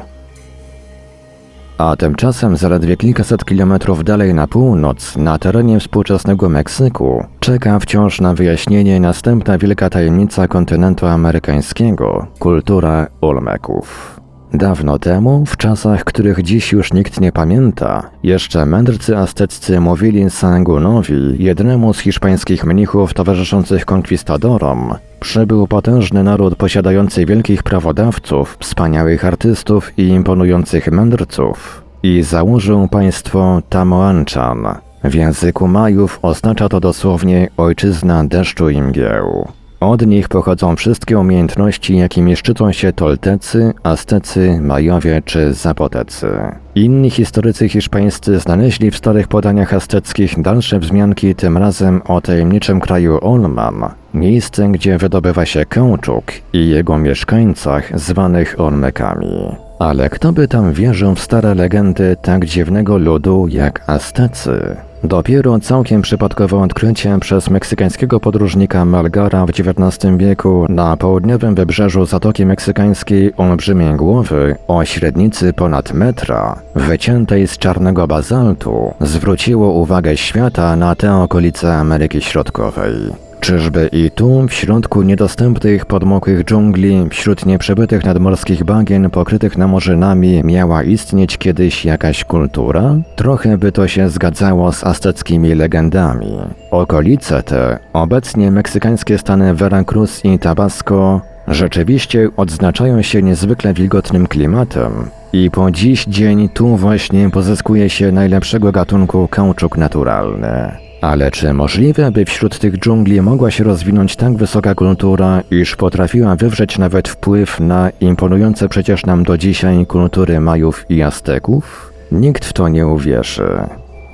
A 1.78 1.96
tymczasem 1.96 2.56
zaledwie 2.56 2.96
kilkaset 2.96 3.44
kilometrów 3.44 4.04
dalej 4.04 4.34
na 4.34 4.46
północ, 4.46 5.16
na 5.16 5.38
terenie 5.38 5.80
współczesnego 5.80 6.48
Meksyku, 6.48 7.24
czeka 7.40 7.78
wciąż 7.78 8.20
na 8.20 8.34
wyjaśnienie 8.34 9.00
następna 9.00 9.58
wielka 9.58 9.90
tajemnica 9.90 10.48
kontynentu 10.48 11.06
amerykańskiego 11.06 12.26
kultura 12.38 13.06
Olmeków. 13.20 14.15
Dawno 14.54 14.98
temu, 14.98 15.44
w 15.46 15.56
czasach, 15.56 16.04
których 16.04 16.42
dziś 16.42 16.72
już 16.72 16.92
nikt 16.92 17.20
nie 17.20 17.32
pamięta, 17.32 18.10
jeszcze 18.22 18.66
mędrcy 18.66 19.16
azteccy 19.16 19.80
mówili 19.80 20.30
Sangunowi, 20.30 21.14
jednemu 21.38 21.94
z 21.94 21.98
hiszpańskich 21.98 22.64
mnichów 22.64 23.14
towarzyszących 23.14 23.84
konkwistadorom, 23.84 24.94
przybył 25.20 25.66
potężny 25.66 26.22
naród 26.22 26.56
posiadający 26.56 27.26
wielkich 27.26 27.62
prawodawców, 27.62 28.56
wspaniałych 28.60 29.24
artystów 29.24 29.98
i 29.98 30.08
imponujących 30.08 30.92
mędrców 30.92 31.82
i 32.02 32.22
założył 32.22 32.88
państwo 32.88 33.62
Tamoanchan. 33.68 34.66
W 35.04 35.14
języku 35.14 35.68
Majów 35.68 36.18
oznacza 36.22 36.68
to 36.68 36.80
dosłownie 36.80 37.48
ojczyzna 37.56 38.24
deszczu 38.24 38.70
i 38.70 38.82
mgieł. 38.82 39.48
Od 39.80 40.06
nich 40.06 40.28
pochodzą 40.28 40.76
wszystkie 40.76 41.18
umiejętności, 41.18 41.96
jakimi 41.96 42.36
szczycą 42.36 42.72
się 42.72 42.92
Toltecy, 42.92 43.72
Aztecy, 43.82 44.60
Majowie 44.60 45.22
czy 45.24 45.54
Zapotecy. 45.54 46.28
Inni 46.74 47.10
historycy 47.10 47.68
hiszpańscy 47.68 48.38
znaleźli 48.38 48.90
w 48.90 48.96
starych 48.96 49.28
podaniach 49.28 49.74
azteckich 49.74 50.42
dalsze 50.42 50.78
wzmianki 50.78 51.34
tym 51.34 51.58
razem 51.58 52.02
o 52.04 52.20
tajemniczym 52.20 52.80
kraju 52.80 53.18
Olmam, 53.22 53.84
miejsce 54.14 54.68
gdzie 54.68 54.98
wydobywa 54.98 55.46
się 55.46 55.64
kauczuk 55.64 56.24
i 56.52 56.68
jego 56.68 56.98
mieszkańcach 56.98 58.00
zwanych 58.00 58.60
Olmekami. 58.60 59.56
Ale 59.78 60.10
kto 60.10 60.32
by 60.32 60.48
tam 60.48 60.72
wierzył 60.72 61.14
w 61.14 61.20
stare 61.20 61.54
legendy 61.54 62.16
tak 62.22 62.44
dziwnego 62.44 62.98
ludu 62.98 63.46
jak 63.48 63.90
Aztecy? 63.90 64.76
Dopiero 65.06 65.58
całkiem 65.58 66.02
przypadkowe 66.02 66.56
odkrycie 66.62 67.18
przez 67.20 67.50
meksykańskiego 67.50 68.20
podróżnika 68.20 68.84
Malgara 68.84 69.46
w 69.46 69.50
XIX 69.50 70.16
wieku 70.16 70.66
na 70.68 70.96
południowym 70.96 71.54
wybrzeżu 71.54 72.06
Zatoki 72.06 72.46
Meksykańskiej 72.46 73.32
olbrzymiej 73.36 73.94
głowy 73.94 74.56
o 74.68 74.84
średnicy 74.84 75.52
ponad 75.52 75.92
metra, 75.92 76.58
wyciętej 76.74 77.46
z 77.46 77.58
czarnego 77.58 78.06
bazaltu, 78.06 78.94
zwróciło 79.00 79.72
uwagę 79.72 80.16
świata 80.16 80.76
na 80.76 80.94
te 80.94 81.16
okolice 81.16 81.74
Ameryki 81.76 82.22
Środkowej. 82.22 83.25
Czyżby 83.40 83.88
i 83.92 84.10
tu, 84.10 84.46
w 84.48 84.52
środku 84.52 85.02
niedostępnych 85.02 85.86
podmokłych 85.86 86.44
dżungli, 86.44 87.06
wśród 87.10 87.46
nieprzebytych 87.46 88.04
nadmorskich 88.04 88.64
bagien 88.64 89.10
pokrytych 89.10 89.58
namorzynami, 89.58 90.42
miała 90.44 90.82
istnieć 90.82 91.38
kiedyś 91.38 91.84
jakaś 91.84 92.24
kultura? 92.24 92.96
Trochę 93.16 93.58
by 93.58 93.72
to 93.72 93.88
się 93.88 94.08
zgadzało 94.08 94.72
z 94.72 94.84
azteckimi 94.84 95.54
legendami. 95.54 96.36
Okolice 96.70 97.42
te, 97.42 97.78
obecnie 97.92 98.50
meksykańskie 98.50 99.18
stany 99.18 99.54
Veracruz 99.54 100.24
i 100.24 100.38
Tabasco, 100.38 101.20
rzeczywiście 101.48 102.28
odznaczają 102.36 103.02
się 103.02 103.22
niezwykle 103.22 103.74
wilgotnym 103.74 104.26
klimatem 104.26 104.92
i 105.32 105.50
po 105.50 105.70
dziś 105.70 106.04
dzień 106.04 106.48
tu 106.48 106.76
właśnie 106.76 107.30
pozyskuje 107.30 107.90
się 107.90 108.12
najlepszego 108.12 108.72
gatunku 108.72 109.28
kauczuk 109.28 109.76
naturalny. 109.76 110.85
Ale 111.00 111.30
czy 111.30 111.52
możliwe, 111.52 112.10
by 112.10 112.24
wśród 112.24 112.58
tych 112.58 112.78
dżungli 112.78 113.22
mogła 113.22 113.50
się 113.50 113.64
rozwinąć 113.64 114.16
tak 114.16 114.36
wysoka 114.36 114.74
kultura, 114.74 115.42
iż 115.50 115.76
potrafiła 115.76 116.36
wywrzeć 116.36 116.78
nawet 116.78 117.08
wpływ 117.08 117.60
na 117.60 117.90
imponujące 118.00 118.68
przecież 118.68 119.06
nam 119.06 119.24
do 119.24 119.38
dzisiaj 119.38 119.86
kultury 119.86 120.40
Majów 120.40 120.84
i 120.88 121.02
Azteków? 121.02 121.92
Nikt 122.12 122.44
w 122.44 122.52
to 122.52 122.68
nie 122.68 122.86
uwierzy. 122.86 123.48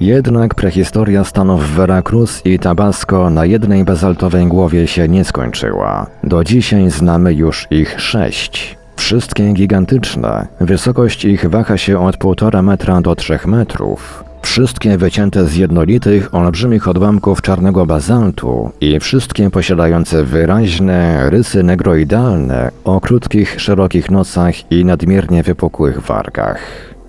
Jednak 0.01 0.55
prehistoria 0.55 1.25
stanów 1.25 1.71
Veracruz 1.71 2.47
i 2.47 2.59
Tabasco 2.59 3.31
na 3.31 3.45
jednej 3.45 3.85
bazaltowej 3.85 4.47
głowie 4.47 4.87
się 4.87 5.09
nie 5.09 5.25
skończyła. 5.25 6.07
Do 6.25 6.45
dzisiaj 6.45 6.91
znamy 6.91 7.35
już 7.35 7.67
ich 7.71 8.01
sześć. 8.01 8.79
Wszystkie 8.97 9.53
gigantyczne. 9.53 10.47
Wysokość 10.61 11.25
ich 11.25 11.51
waha 11.51 11.77
się 11.77 12.07
od 12.07 12.17
1,5 12.19 12.63
metra 12.63 13.01
do 13.01 13.15
3 13.15 13.39
metrów. 13.47 14.32
Wszystkie 14.43 14.99
wycięte 14.99 15.47
z 15.47 15.57
jednolitych, 15.57 16.35
olbrzymich 16.35 16.89
odłamków 16.89 17.43
czarnego 17.43 17.87
bazaltu 17.87 18.71
i 18.81 19.01
wszystkie 19.01 19.51
posiadające 19.51 20.25
wyraźne 20.25 21.31
rysy 21.31 21.63
negroidalne 21.63 22.71
o 22.85 23.01
krótkich, 23.01 23.61
szerokich 23.61 24.11
nosach 24.11 24.73
i 24.73 24.85
nadmiernie 24.85 25.43
wypukłych 25.43 26.01
wargach. 26.01 26.59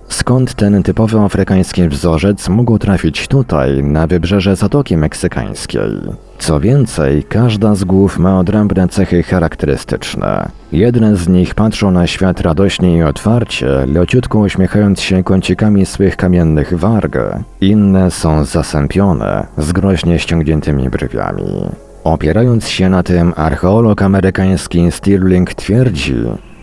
Skąd 0.08 0.54
ten 0.54 0.82
typowy 0.82 1.18
afrykański 1.18 1.88
wzorzec 1.88 2.48
mógł 2.48 2.78
trafić 2.78 3.28
tutaj, 3.28 3.82
na 3.82 4.06
wybrzeże 4.06 4.56
Zatoki 4.56 4.96
Meksykańskiej? 4.96 6.00
Co 6.38 6.60
więcej, 6.60 7.22
każda 7.22 7.74
z 7.74 7.84
głów 7.84 8.18
ma 8.18 8.38
odrębne 8.38 8.88
cechy 8.88 9.22
charakterystyczne. 9.22 10.48
Jedne 10.72 11.16
z 11.16 11.28
nich 11.28 11.54
patrzą 11.54 11.90
na 11.90 12.06
świat 12.06 12.40
radośnie 12.40 12.96
i 12.96 13.02
otwarcie, 13.02 13.68
leciutko 13.86 14.38
uśmiechając 14.38 15.00
się 15.00 15.24
kącikami 15.24 15.86
swych 15.86 16.16
kamiennych 16.16 16.78
warg. 16.78 17.18
Inne 17.60 18.10
są 18.10 18.44
zasępione, 18.44 19.46
z 19.58 19.72
groźnie 19.72 20.18
ściągniętymi 20.18 20.90
brwiami. 20.90 21.70
Opierając 22.04 22.68
się 22.68 22.88
na 22.88 23.02
tym, 23.02 23.32
archeolog 23.36 24.02
amerykański 24.02 24.90
Stirling 24.90 25.54
twierdzi, 25.54 26.16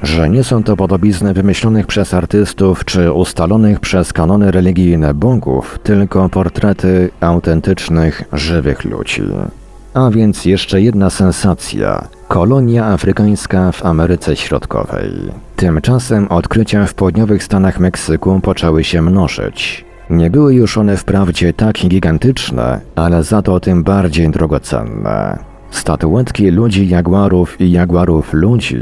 że 0.03 0.29
nie 0.29 0.43
są 0.43 0.63
to 0.63 0.77
podobizny 0.77 1.33
wymyślonych 1.33 1.87
przez 1.87 2.13
artystów 2.13 2.85
czy 2.85 3.11
ustalonych 3.11 3.79
przez 3.79 4.13
kanony 4.13 4.51
religijne 4.51 5.13
bogów, 5.13 5.79
tylko 5.83 6.29
portrety 6.29 7.09
autentycznych, 7.21 8.23
żywych 8.33 8.85
ludzi. 8.85 9.23
A 9.93 10.09
więc 10.09 10.45
jeszcze 10.45 10.81
jedna 10.81 11.09
sensacja. 11.09 12.07
Kolonia 12.27 12.85
afrykańska 12.85 13.71
w 13.71 13.85
Ameryce 13.85 14.35
Środkowej. 14.35 15.11
Tymczasem 15.55 16.27
odkrycia 16.27 16.85
w 16.85 16.93
południowych 16.93 17.43
Stanach 17.43 17.79
Meksyku 17.79 18.39
poczęły 18.43 18.83
się 18.83 19.01
mnożyć. 19.01 19.85
Nie 20.09 20.29
były 20.29 20.53
już 20.53 20.77
one 20.77 20.97
wprawdzie 20.97 21.53
tak 21.53 21.75
gigantyczne, 21.75 22.79
ale 22.95 23.23
za 23.23 23.41
to 23.41 23.59
tym 23.59 23.83
bardziej 23.83 24.29
drogocenne. 24.29 25.39
Statuetki 25.71 26.51
ludzi 26.51 26.89
jaguarów 26.89 27.61
i 27.61 27.71
jaguarów 27.71 28.33
ludzi 28.33 28.81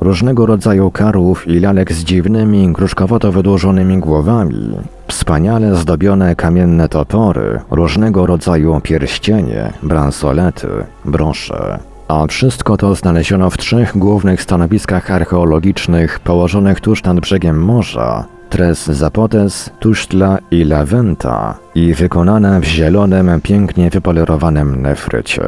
różnego 0.00 0.46
rodzaju 0.46 0.90
karłów 0.90 1.48
i 1.48 1.60
lalek 1.60 1.92
z 1.92 2.04
dziwnymi, 2.04 2.72
gruszkowato 2.72 3.32
wydłużonymi 3.32 3.98
głowami, 3.98 4.76
wspaniale 5.08 5.76
zdobione 5.76 6.36
kamienne 6.36 6.88
topory, 6.88 7.60
różnego 7.70 8.26
rodzaju 8.26 8.80
pierścienie, 8.80 9.72
bransolety, 9.82 10.68
brosze. 11.04 11.78
A 12.08 12.26
wszystko 12.26 12.76
to 12.76 12.94
znaleziono 12.94 13.50
w 13.50 13.58
trzech 13.58 13.98
głównych 13.98 14.42
stanowiskach 14.42 15.10
archeologicznych 15.10 16.20
położonych 16.20 16.80
tuż 16.80 17.02
nad 17.02 17.20
brzegiem 17.20 17.64
morza, 17.64 18.24
Tres 18.50 18.86
Zapotes, 18.86 19.70
Tusztla 19.80 20.38
i 20.50 20.62
La 20.62 20.84
Venta 20.84 21.54
i 21.74 21.94
wykonane 21.94 22.60
w 22.60 22.64
zielonym, 22.64 23.40
pięknie 23.42 23.90
wypolerowanym 23.90 24.82
nefrycie. 24.82 25.42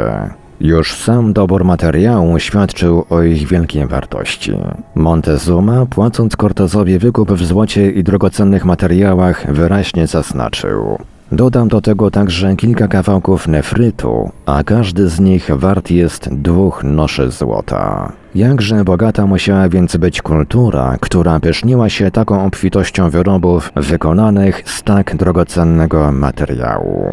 Już 0.61 0.95
sam 0.95 1.33
dobór 1.33 1.65
materiału 1.65 2.39
świadczył 2.39 3.05
o 3.11 3.23
ich 3.23 3.49
wielkiej 3.49 3.87
wartości. 3.87 4.53
Montezuma, 4.95 5.87
płacąc 5.87 6.37
Cortezowi 6.37 6.99
wykup 6.99 7.33
w 7.33 7.47
złocie 7.47 7.91
i 7.91 8.05
drogocennych 8.05 8.65
materiałach, 8.65 9.53
wyraźnie 9.53 10.07
zaznaczył. 10.07 10.99
Dodam 11.33 11.69
do 11.69 11.81
tego 11.81 12.11
także 12.11 12.57
kilka 12.57 12.89
kawałków 12.89 13.49
nefrytu, 13.49 14.31
a 14.47 14.63
każdy 14.65 15.09
z 15.09 15.21
nich 15.21 15.51
wart 15.57 15.91
jest 15.91 16.29
dwóch 16.35 16.85
noszy 16.85 17.31
złota. 17.31 18.13
Jakże 18.35 18.85
bogata 18.85 19.27
musiała 19.27 19.69
więc 19.69 19.97
być 19.97 20.23
kultura, 20.23 20.97
która 21.01 21.41
pyszniła 21.41 21.89
się 21.89 22.11
taką 22.11 22.45
obfitością 22.45 23.11
wyrobów 23.11 23.73
wykonanych 23.77 24.63
z 24.65 24.83
tak 24.83 25.17
drogocennego 25.17 26.13
materiału. 26.13 27.13